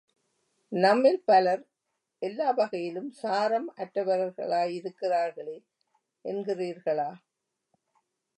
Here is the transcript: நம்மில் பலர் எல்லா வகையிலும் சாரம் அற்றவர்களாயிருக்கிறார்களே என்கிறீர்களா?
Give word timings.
நம்மில் 0.71 1.19
பலர் 1.25 1.61
எல்லா 2.21 2.51
வகையிலும் 2.51 3.11
சாரம் 3.11 3.69
அற்றவர்களாயிருக்கிறார்களே 3.77 5.57
என்கிறீர்களா? 6.25 7.09